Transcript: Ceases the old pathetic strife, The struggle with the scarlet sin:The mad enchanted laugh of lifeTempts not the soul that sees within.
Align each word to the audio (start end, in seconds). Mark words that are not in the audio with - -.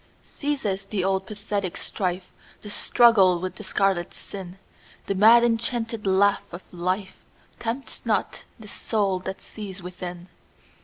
Ceases 0.25 0.85
the 0.85 1.03
old 1.03 1.27
pathetic 1.27 1.77
strife, 1.77 2.23
The 2.63 2.71
struggle 2.71 3.39
with 3.39 3.57
the 3.57 3.63
scarlet 3.63 4.15
sin:The 4.15 5.13
mad 5.13 5.43
enchanted 5.43 6.07
laugh 6.07 6.41
of 6.51 6.63
lifeTempts 6.73 8.03
not 8.03 8.43
the 8.59 8.67
soul 8.67 9.19
that 9.19 9.43
sees 9.43 9.83
within. 9.83 10.27